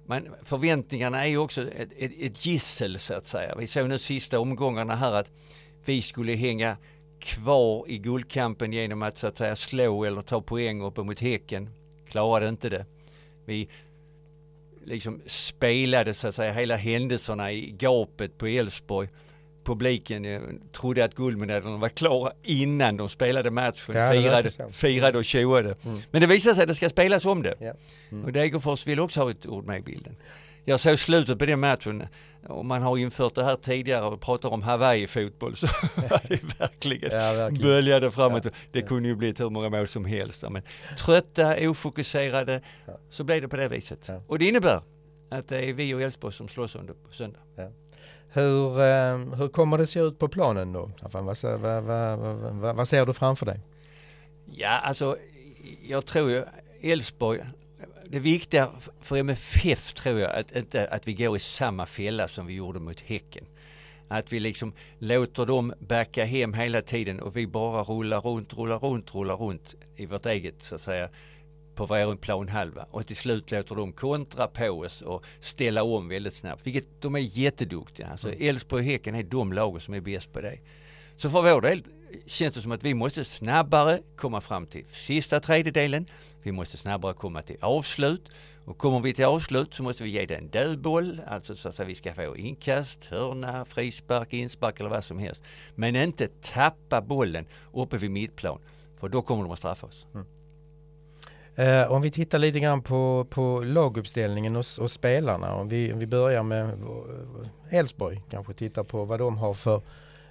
men 0.07 0.29
förväntningarna 0.43 1.25
är 1.25 1.29
ju 1.29 1.39
också 1.39 1.63
ett, 1.71 1.93
ett, 1.97 2.13
ett 2.19 2.47
gissel 2.47 2.99
så 2.99 3.15
att 3.15 3.27
säga. 3.27 3.55
Vi 3.57 3.67
såg 3.67 3.89
nu 3.89 3.99
sista 3.99 4.41
omgångarna 4.41 4.95
här 4.95 5.13
att 5.13 5.31
vi 5.85 6.03
skulle 6.03 6.33
hänga 6.33 6.77
kvar 7.19 7.85
i 7.89 7.99
guldkampen 7.99 8.73
genom 8.73 9.03
att 9.03 9.19
så 9.19 9.27
att 9.27 9.39
säga 9.39 9.57
slå 9.57 10.05
eller 10.05 10.23
ta 10.23 10.41
poäng 10.41 10.83
uppe 10.83 11.03
mot 11.03 11.21
Häcken. 11.21 11.71
Klarade 12.09 12.49
inte 12.49 12.69
det. 12.69 12.87
Vi 13.45 13.69
liksom 14.85 15.21
spelade 15.27 16.15
så 16.15 16.29
att 16.29 16.35
säga 16.35 16.53
hela 16.53 16.77
händelserna 16.77 17.53
i 17.53 17.71
gapet 17.79 18.39
på 18.39 18.47
Elfsborg. 18.47 19.09
Publiken 19.65 20.25
eh, 20.25 20.41
trodde 20.73 21.05
att 21.05 21.15
guldmedaljerna 21.15 21.77
var 21.77 21.89
klara 21.89 22.33
innan 22.43 22.97
de 22.97 23.09
spelade 23.09 23.51
matchen. 23.51 23.97
Ja, 23.97 24.13
firade, 24.13 24.73
firade 24.73 25.19
och 25.19 25.25
tjoade. 25.25 25.77
Mm. 25.85 25.99
Men 26.11 26.21
det 26.21 26.27
visade 26.27 26.55
sig 26.55 26.63
att 26.63 26.69
det 26.69 26.75
ska 26.75 26.91
spelas 26.91 27.25
om 27.25 27.43
det. 27.43 27.55
Ja. 27.59 27.73
Mm. 28.11 28.25
Och 28.25 28.33
Degerfors 28.33 28.87
vill 28.87 29.01
också 29.01 29.21
ha 29.21 29.31
ett 29.31 29.47
ord 29.47 29.67
med 29.67 29.79
i 29.79 29.83
bilden. 29.83 30.17
Jag 30.69 30.81
såg 30.81 30.99
slutet 30.99 31.39
på 31.39 31.47
den 31.47 31.61
matchen 31.61 32.07
och 32.49 32.65
man 32.65 32.83
har 32.83 32.99
infört 32.99 33.35
det 33.35 33.45
här 33.45 33.57
tidigare 33.57 34.05
och 34.05 34.21
pratar 34.21 34.49
om 34.49 34.63
Hawaii-fotboll 34.63 35.57
så 35.57 35.67
var 35.97 36.21
det 36.29 36.59
verkligen 36.61 37.11
Ja, 37.21 37.33
verkligen. 37.33 37.63
böljade 37.71 38.11
framåt. 38.11 38.45
Ja, 38.45 38.51
Det 38.73 38.83
kunde 38.83 39.09
ju 39.09 39.15
blivit 39.15 39.41
hur 39.41 39.51
många 39.51 39.69
mål 39.69 39.89
som 39.89 40.05
helst. 40.05 40.43
Men 40.51 40.63
trötta, 40.99 41.71
ofokuserade, 41.71 42.61
Ja. 42.87 42.93
så 43.11 43.25
blev 43.25 43.43
det 43.43 43.49
på 43.49 43.57
det 43.57 43.69
viset. 43.69 44.05
Ja. 44.09 44.23
Och 44.27 44.39
det 44.39 44.45
innebär 44.49 44.83
att 45.31 45.49
det 45.49 45.65
är 45.69 45.73
vi 45.73 45.95
och 45.95 46.03
Elfsborg 46.03 46.35
som 46.35 46.49
slåss 46.49 46.75
under 46.75 46.95
på 46.95 47.13
söndag. 47.13 47.39
Hur, 48.29 48.81
eh, 48.81 49.19
hur 49.39 49.49
kommer 49.49 49.79
det 49.79 49.87
se 49.87 50.01
ut 50.01 50.19
på 50.19 50.29
planen 50.29 50.73
då? 50.73 50.91
Vad, 51.13 51.25
vad, 51.61 51.83
vad, 52.55 52.77
vad 52.77 52.89
ser 52.89 53.07
du 53.07 53.13
framför 53.13 53.47
dig? 53.47 53.61
Ja, 54.53 54.69
alltså 54.79 55.17
jag 55.89 56.07
tror 56.07 56.31
ju 56.31 56.45
Elfsborg, 56.83 57.41
det 58.09 58.19
viktiga 58.19 58.71
för 59.01 59.17
MFF 59.17 59.93
tror 59.93 60.21
jag 60.21 60.31
att, 60.31 60.57
inte, 60.57 60.89
att 60.89 61.09
vi 61.09 61.15
går 61.15 61.37
i 61.37 61.41
samma 61.41 61.87
fälla 61.87 62.29
som 62.29 62.47
vi 62.47 62.55
gjorde 62.55 62.81
mot 62.81 63.01
Häcken. 63.01 63.45
Att 64.09 64.33
vi 64.33 64.41
liksom 64.41 64.73
låter 64.99 65.47
dem 65.47 65.75
backa 65.79 66.25
hem 66.25 66.55
hela 66.55 66.83
tiden 66.83 67.21
och 67.21 67.37
vi 67.37 67.47
bara 67.47 67.83
rullar 67.83 68.21
runt, 68.21 68.59
rullar 68.59 68.79
runt, 68.79 69.15
rullar 69.15 69.37
runt 69.37 69.75
i 69.97 70.07
vårt 70.07 70.27
eget 70.27 70.63
så 70.63 70.75
att 70.75 70.81
säga 70.81 71.09
på 71.75 71.87
vår 71.87 72.17
planhalva 72.17 72.87
och 72.91 73.07
till 73.07 73.17
slut 73.17 73.51
låter 73.51 73.75
de 73.75 73.93
kontra 73.93 74.47
på 74.47 74.69
oss 74.69 75.03
och 75.03 75.25
ställa 75.41 75.83
om 75.83 76.09
väldigt 76.09 76.35
snabbt. 76.35 76.67
Vilket 76.67 76.87
de 77.01 77.15
är 77.15 77.39
jätteduktiga. 77.39 78.07
Alltså 78.07 78.33
Elfsborg 78.33 78.83
och 78.83 78.87
Häcken 78.87 79.15
är 79.15 79.23
de 79.23 79.53
lagen 79.53 79.81
som 79.81 79.95
är 79.95 80.01
bäst 80.01 80.33
på 80.33 80.41
det. 80.41 80.59
Så 81.17 81.31
för 81.31 81.43
vår 81.43 81.61
del 81.61 81.83
känns 82.27 82.55
det 82.55 82.61
som 82.61 82.73
att 82.73 82.83
vi 82.83 82.95
måste 82.95 83.25
snabbare 83.25 84.01
komma 84.17 84.41
fram 84.41 84.67
till 84.67 84.85
sista 84.87 85.41
tredjedelen. 85.41 86.07
Vi 86.43 86.53
måste 86.53 86.77
snabbare 86.77 87.15
komma 87.15 87.43
till 87.43 87.57
avslut. 87.61 88.31
Och 88.65 88.79
kommer 88.79 89.01
vi 89.01 89.15
till 89.15 89.25
avslut 89.25 89.75
så 89.75 89.83
måste 89.83 90.03
vi 90.03 90.11
ge 90.11 90.27
det 90.27 90.35
en 90.35 90.49
dödboll, 90.49 91.21
alltså 91.27 91.57
så 91.57 91.69
att 91.69 91.81
vi 91.81 91.95
ska 91.95 92.15
få 92.15 92.37
inkast, 92.37 93.07
hörna, 93.07 93.65
frispark, 93.65 94.33
inspark 94.33 94.81
eller 94.81 94.91
vad 94.91 95.05
som 95.05 95.19
helst. 95.19 95.43
Men 95.75 95.97
inte 95.97 96.29
tappa 96.29 97.01
bollen 97.01 97.47
uppe 97.73 97.97
vid 97.97 98.11
mittplan, 98.11 98.59
för 99.01 99.09
då 99.09 99.23
kommer 99.23 99.43
de 99.43 99.53
att 99.53 99.59
straffa 99.59 99.87
oss. 99.87 100.07
Mm. 100.15 100.27
Eh, 101.57 101.93
om 101.93 102.03
vi 102.03 102.11
tittar 102.11 102.39
lite 102.39 102.61
grann 102.61 102.83
på, 102.83 103.27
på 103.31 103.63
laguppställningen 103.65 104.57
och, 104.57 104.65
och 104.81 104.91
spelarna. 104.91 105.55
Om 105.55 105.69
vi, 105.69 105.93
om 105.93 105.99
vi 105.99 106.07
börjar 106.07 106.43
med 106.43 106.79
Elfsborg, 107.71 108.23
kanske 108.31 108.55
tittar 108.55 108.85
på 108.85 109.05
vad 109.05 109.21
de 109.21 109.37
har 109.39 109.55
för 109.55 109.83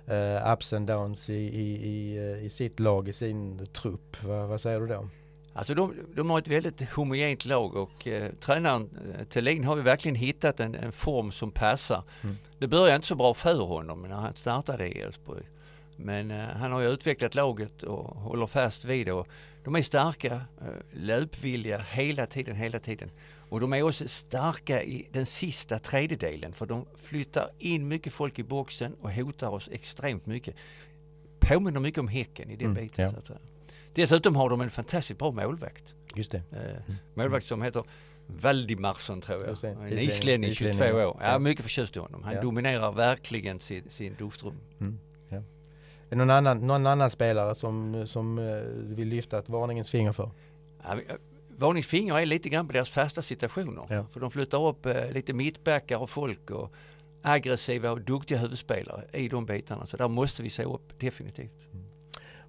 eh, 0.08 0.54
ups 0.54 0.74
and 0.74 0.88
downs 0.88 1.30
i, 1.30 1.34
i, 1.34 1.88
i, 1.88 2.20
i 2.46 2.50
sitt 2.50 2.80
lag, 2.80 3.08
i 3.08 3.14
sin 3.14 3.68
trupp. 3.68 4.24
Va, 4.24 4.48
vad 4.48 4.62
säger 4.62 4.80
du 4.80 4.88
då? 4.88 5.10
Alltså 5.54 5.74
de, 5.74 5.94
de 6.16 6.30
har 6.30 6.40
ett 6.40 6.48
väldigt 6.48 6.90
homogent 6.90 7.46
lag 7.46 7.76
och 7.76 8.08
eh, 8.08 8.32
tränaren 8.40 8.90
eh, 9.20 9.26
Thelin 9.26 9.64
har 9.64 9.78
ju 9.78 9.82
verkligen 9.82 10.16
hittat 10.16 10.60
en, 10.60 10.76
en 10.76 10.92
form 10.92 11.32
som 11.32 11.52
passar. 11.52 12.04
Mm. 12.24 12.36
Det 12.60 12.68
började 12.68 12.96
inte 12.96 13.08
så 13.08 13.16
bra 13.16 13.34
för 13.34 13.62
honom 13.62 14.02
när 14.02 14.16
han 14.16 14.34
startade 14.34 14.88
i 14.88 15.00
Elfsborg. 15.00 15.44
Men 15.96 16.32
eh, 16.32 16.46
han 16.46 16.72
har 16.72 16.82
ju 16.82 16.88
utvecklat 16.88 17.36
laget 17.36 17.84
och 17.84 18.16
håller 18.16 18.48
fast 18.48 18.86
vid 18.86 19.08
det. 19.08 19.12
Och 19.12 19.28
de 19.64 19.76
är 19.76 19.82
starka, 19.82 20.34
eh, 20.62 20.68
löpvilliga 20.92 21.78
hela 21.78 22.26
tiden, 22.26 22.56
hela 22.56 22.80
tiden. 22.80 23.12
Och 23.50 23.60
de 23.60 23.74
är 23.74 23.84
också 23.84 24.08
starka 24.08 24.84
i 24.84 25.08
den 25.12 25.26
sista 25.26 25.80
tredjedelen 25.80 26.54
för 26.54 26.66
de 26.66 26.86
flyttar 26.96 27.50
in 27.60 27.88
mycket 27.88 28.14
folk 28.14 28.40
i 28.40 28.44
boxen 28.44 28.96
och 29.02 29.14
hotar 29.14 29.50
oss 29.50 29.70
extremt 29.72 30.26
mycket. 30.26 30.56
Påminner 31.40 31.80
mycket 31.80 32.00
om 32.00 32.08
Häcken 32.08 32.50
i 32.50 32.56
den 32.56 32.66
mm, 32.66 32.84
biten. 32.84 33.06
Ja. 33.06 33.12
Så 33.12 33.18
att 33.18 33.28
säga. 33.28 33.40
Dessutom 33.94 34.36
har 34.36 34.50
de 34.50 34.62
en 34.62 34.70
fantastiskt 34.70 35.20
bra 35.20 35.32
målvakt. 35.32 35.94
Just 36.16 36.32
det. 36.32 36.42
Eh, 36.52 36.60
mm. 36.60 36.96
Målvakt 37.14 37.48
som 37.48 37.62
heter 37.62 37.84
Valdimarsson 38.28 39.22
tror 39.22 39.46
jag. 39.46 39.64
En 39.92 40.00
islänning, 40.00 40.54
22 40.54 40.86
år. 40.86 41.20
Ja, 41.22 41.40
mycket 41.40 41.64
förtjust 41.64 41.96
i 41.96 42.00
honom. 42.00 42.24
Han 42.24 42.34
ja. 42.34 42.42
dominerar 42.42 42.92
verkligen 42.92 43.60
sin, 43.60 43.90
sin 43.90 44.16
luftrum. 44.20 44.56
Mm. 44.80 45.00
Är 46.10 46.16
någon 46.16 46.30
annan, 46.30 46.68
någon 46.68 46.88
annan 46.88 47.10
spelare 47.10 47.56
som, 47.56 48.08
som 48.08 48.38
uh, 48.38 48.64
vill 48.96 49.08
lyfta 49.08 49.40
ett 49.40 49.50
varningens 49.50 49.90
finger 49.90 50.12
för? 50.12 50.32
Ja, 50.84 50.94
eh, 50.94 51.16
varningens 51.58 51.88
finger 51.88 52.20
är 52.20 52.26
lite 52.26 52.50
grann 52.50 52.68
på 52.68 52.74
deras 52.74 52.90
fasta 52.90 53.22
situationer. 53.22 53.86
Ja. 53.90 54.06
För 54.12 54.20
de 54.20 54.32
flyttar 54.32 54.68
upp 54.68 54.86
uh, 54.86 55.12
lite 55.12 55.34
mittbackar 55.34 55.98
och 55.98 56.10
folk 56.10 56.52
och 56.52 56.74
aggressiva 57.22 57.92
och 57.92 58.02
duktiga 58.02 58.38
huvudspelare 58.38 59.04
i 59.14 59.28
de 59.28 59.46
bitarna. 59.46 59.86
Så 59.86 59.98
där 59.98 60.08
måste 60.08 60.44
vi 60.44 60.50
se 60.50 60.64
upp 60.64 61.00
definitivt. 61.00 61.74
Mm. 61.74 61.86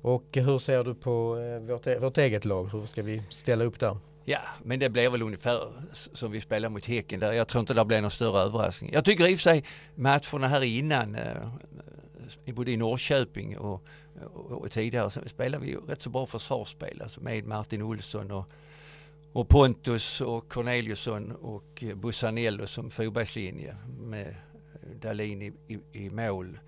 Och 0.03 0.25
hur 0.33 0.59
ser 0.59 0.85
du 0.85 0.95
på 0.95 1.39
eh, 1.39 1.69
vårt, 1.69 1.87
e-, 1.87 1.99
vårt 1.99 2.19
eget 2.19 2.45
lag? 2.45 2.69
Hur 2.73 2.87
ska 2.87 3.03
vi 3.03 3.23
ställa 3.29 3.65
upp 3.65 3.81
där? 3.81 3.97
Ja, 4.25 4.39
men 4.63 4.79
det 4.79 4.89
blir 4.89 5.11
väl 5.11 5.23
ungefär 5.23 5.73
som 5.93 6.31
vi 6.31 6.41
spelar 6.41 6.69
mot 6.69 6.87
Häcken 6.87 7.21
där. 7.21 7.33
Jag 7.33 7.49
tror 7.49 7.61
inte 7.61 7.75
det 7.75 7.85
blir 7.85 8.01
någon 8.01 8.11
större 8.11 8.41
överraskning. 8.41 8.91
Jag 8.93 9.05
tycker 9.05 9.29
i 9.29 9.35
och 9.35 9.39
för 9.39 9.43
sig 9.43 9.65
matcherna 9.95 10.49
här 10.49 10.65
innan, 10.65 11.15
eh, 11.15 11.51
både 12.47 12.71
i 12.71 12.77
Norrköping 12.77 13.59
och, 13.59 13.85
och, 14.35 14.53
och 14.53 14.71
tidigare, 14.71 15.11
så 15.11 15.21
spelar 15.27 15.59
vi 15.59 15.77
rätt 15.77 16.03
så 16.03 16.11
bra 16.11 16.27
försvarsspel. 16.27 17.03
Alltså 17.03 17.21
med 17.21 17.47
Martin 17.47 17.83
Olsson 17.83 18.31
och, 18.31 18.45
och 19.33 19.49
Pontus 19.49 20.21
och 20.21 20.49
Corneliusson 20.49 21.33
och 21.33 21.85
Bussanello 21.95 22.67
som 22.67 22.91
fyrbergslinje 22.91 23.77
med 24.01 24.35
Dahlin 25.01 25.43
i, 25.43 25.53
i, 25.69 25.79
i 25.93 26.11
mål. 26.11 26.59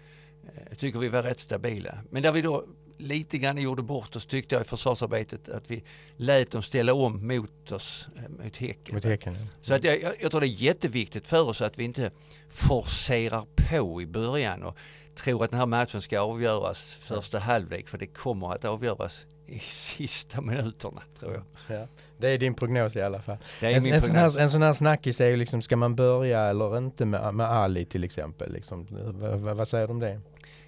Eh, 0.45 0.63
jag 0.69 0.79
tycker 0.79 0.99
vi 0.99 1.09
var 1.09 1.23
rätt 1.23 1.39
stabila. 1.39 1.99
Men 2.11 2.23
där 2.23 2.33
vi 2.33 2.43
då 2.43 2.65
lite 2.99 3.39
grann 3.39 3.59
gjorde 3.59 3.83
bort 3.83 4.17
oss 4.17 4.27
tyckte 4.27 4.55
jag 4.55 4.63
i 4.63 4.69
försvarsarbetet 4.69 5.49
att 5.49 5.71
vi 5.71 5.83
lät 6.17 6.51
dem 6.51 6.63
ställa 6.63 6.95
om 6.95 7.27
mot 7.27 7.73
oss, 7.73 8.09
eh, 8.17 8.45
mot 8.45 8.57
Häcken. 8.57 8.95
Mot 8.95 9.05
häcken 9.05 9.35
ja. 9.35 9.47
Så 9.63 9.75
att 9.75 9.85
jag, 9.85 10.17
jag, 10.21 10.31
tror 10.31 10.41
det 10.41 10.47
är 10.47 10.63
jätteviktigt 10.63 11.27
för 11.27 11.43
oss 11.43 11.63
att 11.63 11.79
vi 11.79 11.85
inte 11.85 12.11
forcerar 12.49 13.47
på 13.71 14.03
i 14.03 14.07
början 14.07 14.63
och 14.63 14.77
tror 15.19 15.45
att 15.45 15.51
den 15.51 15.59
här 15.59 15.67
matchen 15.67 16.03
ska 16.03 16.21
avgöras 16.21 16.97
första 17.01 17.39
halvlek 17.39 17.89
för 17.89 17.99
det 17.99 18.07
kommer 18.07 18.55
att 18.55 18.65
avgöras 18.65 19.27
i 19.47 19.59
sista 19.97 20.41
minuterna 20.41 21.03
tror 21.19 21.33
jag. 21.33 21.79
Ja. 21.79 21.87
Det 22.19 22.29
är 22.29 22.39
din 22.39 22.55
prognos 22.55 22.97
i 22.97 23.03
alla 23.03 23.23
fall. 23.23 23.37
en, 23.61 23.75
en, 23.75 23.83
prognos. 23.83 24.05
Sån 24.05 24.15
här, 24.15 24.39
en 24.39 24.51
sån 24.51 24.63
här 24.63 24.73
snackis 24.73 25.21
är 25.21 25.29
ju 25.29 25.37
liksom, 25.37 25.63
ska 25.63 25.77
man 25.77 25.97
börja 25.97 26.41
eller 26.41 26.79
inte 26.79 27.05
med, 27.05 27.35
med 27.35 27.47
Ali 27.47 27.85
till 27.85 28.05
exempel? 28.05 28.53
Liksom, 28.53 28.87
vad, 28.91 29.57
vad 29.57 29.69
säger 29.69 29.87
du 29.87 29.93
om 29.93 30.01
det? 30.01 30.21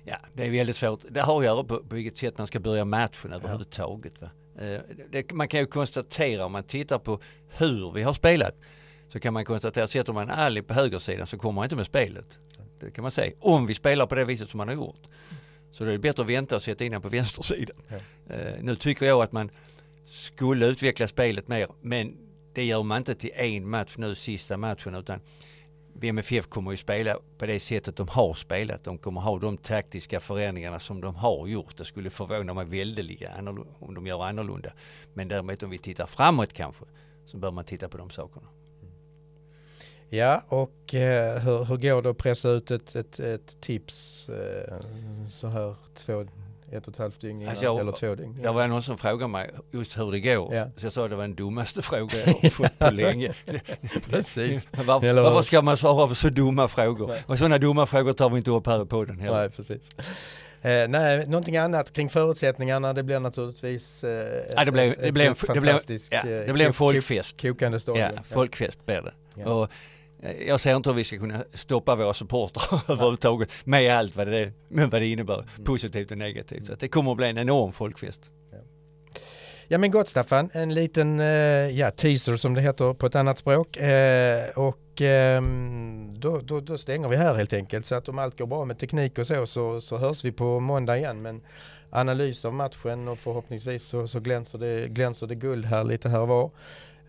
Ja, 0.05 0.17
det 0.33 0.47
är 0.47 0.51
väldigt 0.51 0.77
svårt. 0.77 1.01
Det 1.11 1.21
har 1.21 1.39
att 1.39 1.45
göra 1.45 1.65
på, 1.65 1.77
på 1.79 1.95
vilket 1.95 2.19
sätt 2.19 2.39
man 2.39 2.47
ska 2.47 2.61
börja 2.61 2.85
matchen 2.85 3.33
överhuvudtaget. 3.33 4.21
Va? 4.21 4.31
Eh, 4.59 4.81
det, 5.11 5.33
man 5.33 5.49
kan 5.49 5.61
ju 5.61 5.67
konstatera 5.67 6.47
om 6.47 6.53
man 6.53 6.65
tittar 6.65 6.99
på 6.99 7.21
hur 7.49 7.93
vi 7.93 8.03
har 8.03 8.13
spelat 8.13 8.55
så 9.09 9.21
kan 9.21 9.35
man 9.35 9.45
konstatera 9.45 9.85
att 9.85 9.91
sätter 9.91 10.13
man 10.13 10.31
Ali 10.31 10.63
på 10.63 10.75
högersidan 10.75 11.27
så 11.27 11.39
kommer 11.39 11.61
han 11.61 11.67
inte 11.67 11.77
med 11.77 11.87
spelet. 11.87 12.39
Det 12.81 12.91
kan 12.91 13.03
man 13.03 13.11
säga. 13.11 13.33
Om 13.41 13.67
vi 13.67 13.75
spelar 13.75 14.07
på 14.07 14.15
det 14.15 14.25
viset 14.25 14.51
som 14.51 14.59
man 14.59 14.69
har 14.69 14.75
gjort. 14.75 15.03
Så 15.73 15.85
då 15.85 15.91
är 15.91 15.93
det 15.93 15.99
bättre 15.99 16.23
att 16.23 16.29
vänta 16.29 16.57
och 16.57 16.63
sätta 16.63 16.85
in 16.85 16.93
honom 16.93 17.03
på 17.03 17.09
vänstersidan. 17.09 17.77
Ja. 17.89 17.97
Uh, 18.37 18.63
nu 18.63 18.77
tycker 18.77 19.07
jag 19.07 19.23
att 19.23 19.33
man 19.33 19.51
skulle 20.05 20.67
utveckla 20.67 21.09
spelet 21.09 21.49
mer 21.49 21.69
men 21.81 22.17
det 22.55 22.65
gör 22.65 22.83
man 22.83 22.99
inte 22.99 23.15
till 23.15 23.31
en 23.35 23.69
match 23.69 23.95
nu, 23.97 24.15
sista 24.15 24.57
matchen 24.57 24.95
utan 24.95 25.21
BMFF 25.95 26.47
kommer 26.47 26.71
ju 26.71 26.77
spela 26.77 27.17
på 27.39 27.47
det 27.47 27.61
sättet 27.61 27.97
de 27.97 28.09
har 28.09 28.35
spelat. 28.35 28.85
De 28.85 28.99
kommer 28.99 29.21
ha 29.21 29.39
de 29.39 29.57
taktiska 29.57 30.21
förändringarna 30.21 30.79
som 30.79 31.01
de 31.01 31.15
har 31.15 31.47
gjort. 31.47 31.77
Det 31.77 31.85
skulle 31.85 32.11
förvåna 32.11 32.55
mig 32.55 32.65
väldigt 32.65 33.23
om 33.79 33.95
de 33.95 34.07
gör 34.07 34.25
annorlunda. 34.25 34.73
Men 35.15 35.29
däremot 35.29 35.63
om 35.63 35.71
vi 35.71 35.79
tittar 35.79 36.07
framåt 36.07 36.53
kanske 36.53 36.85
så 37.27 37.37
bör 37.37 37.51
man 37.51 37.65
titta 37.65 37.89
på 37.89 37.99
de 37.99 38.11
sakerna. 38.11 38.47
Ja, 40.13 40.43
och 40.49 40.95
eh, 40.95 41.39
hur, 41.39 41.65
hur 41.65 41.77
går 41.77 42.03
det 42.03 42.11
att 42.11 42.17
pressa 42.17 42.49
ut 42.49 42.71
ett, 42.71 42.95
ett, 42.97 43.21
ett 43.21 43.61
tips 43.61 44.29
eh, 44.29 44.75
så 45.29 45.49
här 45.49 45.75
två 45.95 46.25
ett 46.73 46.87
och 46.87 46.93
ett 46.93 46.99
halvt 46.99 47.21
dygn 47.21 47.41
innan, 47.41 47.51
alltså 47.51 47.65
jag, 47.65 47.81
eller 47.81 47.93
två 47.93 48.15
dygn. 48.15 48.39
Det 48.43 48.51
var 48.51 48.69
någon 48.69 48.83
som 48.83 48.99
frågade 48.99 49.29
mig 49.29 49.51
just 49.71 49.99
hur 49.99 50.13
det 50.13 50.21
går. 50.21 50.55
Ja. 50.55 50.67
Så 50.77 50.87
jag 50.87 50.93
sa 50.93 51.05
att 51.05 51.11
det 51.11 51.17
var 51.17 51.23
den 51.23 51.35
dummaste 51.35 51.83
frågan 51.83 52.21
jag 52.43 52.53
fått 52.53 52.79
på 52.79 52.91
länge. 52.91 53.35
precis. 54.11 54.69
Var, 54.85 55.23
varför 55.23 55.43
ska 55.43 55.63
man 55.63 55.77
svara 55.77 56.09
på 56.09 56.15
så 56.15 56.29
dumma 56.29 56.69
frågor? 56.69 57.09
Nej. 57.09 57.25
Och 57.27 57.39
sådana 57.39 57.59
dumma 57.59 57.87
frågor 57.87 58.13
tar 58.13 58.31
vi 58.31 58.37
inte 58.37 58.51
upp 58.51 58.67
här 58.67 58.83
i 58.83 58.87
podden 58.87 59.21
heller. 59.21 59.39
Nej, 59.39 59.51
precis. 59.51 59.91
Eh, 60.63 60.89
nej, 60.89 61.27
någonting 61.27 61.57
annat 61.57 61.93
kring 61.93 62.11
förutsättningarna, 62.11 62.93
det 62.93 63.03
blir 63.03 63.21
naturligtvis 63.21 64.05
eh, 64.05 64.45
ja, 64.57 64.65
det 64.65 64.73
blev, 64.73 64.91
ett, 64.91 65.03
det 65.03 65.13
blev, 65.13 65.33
ett 65.33 65.55
det 65.55 65.61
blev, 65.61 65.81
ja, 66.11 66.23
det 66.23 66.53
blev 66.53 66.67
en 66.67 66.73
folkfest. 66.73 67.41
Kokande 67.41 67.81
stadion. 67.81 68.11
Ja, 68.17 68.23
folkfest 68.23 68.87
blev 68.87 69.05
det. 69.05 69.13
Ja. 69.35 69.51
Och 69.51 69.63
Eh, 69.65 69.71
jag 70.47 70.61
ser 70.61 70.77
inte 70.77 70.91
hur 70.91 70.97
vi 70.97 71.05
ska 71.05 71.19
kunna 71.19 71.45
stoppa 71.55 71.97
våra 71.97 72.15
supportrar 72.15 72.83
överhuvudtaget 72.93 73.51
med 73.65 73.97
allt 73.97 74.17
vad 74.17 74.27
det, 74.27 74.53
med 74.69 74.91
vad 74.91 75.01
det 75.01 75.07
innebär, 75.07 75.39
mm. 75.39 75.65
positivt 75.65 76.11
och 76.11 76.19
negativt. 76.19 76.67
Så 76.67 76.75
det 76.75 76.89
kommer 76.89 77.11
att 77.11 77.17
bli 77.17 77.29
en 77.29 77.39
enorm 77.39 77.73
folkfest. 77.73 78.21
Ja 79.73 79.79
men 79.79 79.91
gott 79.91 80.09
Staffan, 80.09 80.51
en 80.53 80.75
liten 80.75 81.21
eh, 81.21 81.27
ja, 81.79 81.91
teaser 81.91 82.37
som 82.37 82.55
det 82.55 82.61
heter 82.61 82.95
på 82.95 83.07
ett 83.07 83.15
annat 83.15 83.39
språk. 83.39 83.77
Eh, 83.77 84.49
och 84.49 85.03
eh, 85.03 85.43
då, 86.13 86.41
då, 86.41 86.61
då, 86.61 86.79
stänger 86.79 87.09
vi 87.09 87.17
här 87.17 87.35
helt 87.35 87.53
enkelt. 87.53 87.87
Så 87.87 87.95
att 87.95 88.09
om 88.09 88.19
allt 88.19 88.39
går 88.39 88.47
bra 88.47 88.65
med 88.65 88.79
teknik 88.79 89.19
och 89.19 89.27
så, 89.27 89.47
så, 89.47 89.81
så 89.81 89.97
hörs 89.97 90.25
vi 90.25 90.33
på 90.33 90.61
måndag 90.61 90.99
igen. 90.99 91.23
Men 91.23 91.43
analys 91.91 92.45
av 92.45 92.55
matchen 92.55 93.09
och 93.09 93.19
förhoppningsvis 93.19 93.85
så, 93.85 94.09
så 94.09 94.21
glänser, 94.21 94.59
det, 94.59 94.89
glänser 94.89 95.27
det 95.27 95.35
guld 95.35 95.67
här 95.67 95.85
lite 95.85 96.09
här 96.09 96.21
och 96.21 96.29
var. 96.29 96.51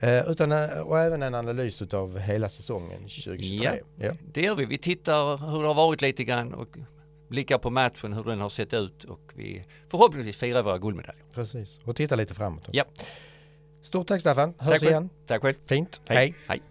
Eh, 0.02 0.30
utan, 0.32 0.52
eh, 0.52 0.80
och 0.80 1.00
även 1.00 1.24
en 1.24 1.36
analys 1.36 1.82
av 1.82 2.20
hela 2.20 2.50
säsongen 2.50 3.00
2023. 3.00 3.56
Ja, 3.64 3.74
ja, 3.96 4.14
det 4.34 4.42
gör 4.42 4.56
vi. 4.56 4.66
Vi 4.66 4.78
tittar 4.78 5.52
hur 5.52 5.62
det 5.62 5.68
har 5.68 5.74
varit 5.74 6.02
lite 6.02 6.24
grann 6.24 6.54
och 6.54 6.68
blickar 7.28 7.58
på 7.58 7.70
matchen, 7.70 8.14
hur 8.14 8.24
den 8.24 8.40
har 8.40 8.50
sett 8.50 8.74
ut 8.74 9.04
och 9.04 9.32
vi 9.36 9.64
förhoppningsvis 9.90 10.38
firar 10.38 10.64
våra 10.64 10.78
guldmedaljer. 10.78 11.24
Precis, 11.34 11.80
och 11.84 11.96
tittar 11.96 12.18
lite 12.18 12.34
framåt. 12.34 12.64
Ja. 12.72 12.84
Stort 13.82 14.08
tack 14.08 14.22
Staffan, 14.22 14.54
hörs 14.58 14.80
tack 14.80 14.90
igen. 14.90 15.10
Tack 15.28 15.42
själv. 15.42 15.56
Fint, 15.66 16.02
hej. 16.06 16.18
hej. 16.18 16.36
hej. 16.48 16.62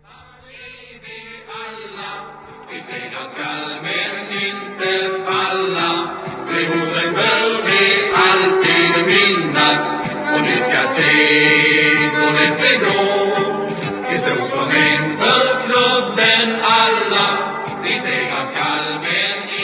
Vi 2.72 2.80
segrar 2.80 3.24
skall 3.24 3.82
men 3.82 4.32
inte 4.32 5.24
falla. 5.26 6.16
De 6.48 6.66
orden 6.66 7.14
bör 7.14 7.62
vi 7.66 8.12
alltid 8.14 9.06
minnas 9.06 9.99
och 10.34 10.42
ni 10.42 10.56
ska 10.56 10.82
se 10.96 11.12
hur 12.14 12.32
lätt 12.32 12.58
det 12.62 12.76
går. 12.84 13.70
Vi 14.10 14.18
står 14.18 14.46
som 14.46 14.70
en 14.70 15.16
för 15.16 15.44
klubben 15.66 16.56
alla, 16.62 17.28
vi 17.84 17.94
segrar 17.94 18.44
skall 18.44 19.00
men 19.02 19.59